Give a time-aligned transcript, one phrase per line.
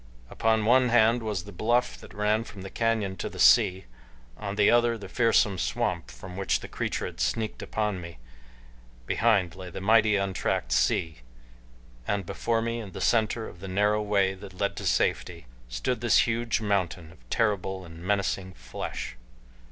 [0.31, 3.85] Upon one hand was the bluff that ran from the canyon to the sea,
[4.35, 8.17] on the other the fearsome swamp from which the creature had sneaked upon me,
[9.05, 11.17] behind lay the mighty untracked sea,
[12.07, 16.01] and before me in the center of the narrow way that led to safety stood
[16.01, 19.17] this huge mountain of terrible and menacing flesh.